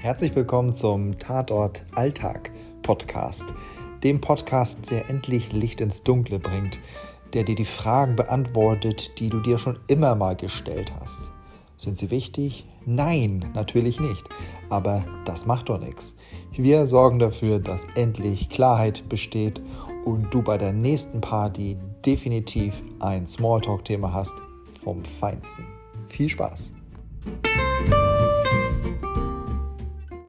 Herzlich 0.00 0.36
willkommen 0.36 0.74
zum 0.74 1.18
Tatort 1.18 1.84
Alltag 1.96 2.52
Podcast, 2.82 3.44
dem 4.04 4.20
Podcast, 4.20 4.92
der 4.92 5.10
endlich 5.10 5.52
Licht 5.52 5.80
ins 5.80 6.04
Dunkle 6.04 6.38
bringt, 6.38 6.78
der 7.32 7.42
dir 7.42 7.56
die 7.56 7.64
Fragen 7.64 8.14
beantwortet, 8.14 9.18
die 9.18 9.28
du 9.28 9.40
dir 9.40 9.58
schon 9.58 9.80
immer 9.88 10.14
mal 10.14 10.36
gestellt 10.36 10.92
hast. 11.00 11.32
Sind 11.78 11.98
sie 11.98 12.12
wichtig? 12.12 12.64
Nein, 12.86 13.50
natürlich 13.54 13.98
nicht. 13.98 14.22
Aber 14.68 15.04
das 15.24 15.46
macht 15.46 15.68
doch 15.68 15.80
nichts. 15.80 16.14
Wir 16.52 16.86
sorgen 16.86 17.18
dafür, 17.18 17.58
dass 17.58 17.84
endlich 17.96 18.50
Klarheit 18.50 19.08
besteht 19.08 19.60
und 20.04 20.32
du 20.32 20.42
bei 20.42 20.58
der 20.58 20.72
nächsten 20.72 21.20
Party 21.20 21.76
definitiv 22.06 22.84
ein 23.00 23.26
Smalltalk-Thema 23.26 24.12
hast 24.12 24.36
vom 24.80 25.04
Feinsten. 25.04 25.66
Viel 26.08 26.28
Spaß! 26.28 26.77